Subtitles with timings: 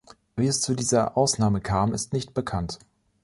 [0.35, 2.79] Wie es zu dieser Ausnahme kam, ist nicht bekannt.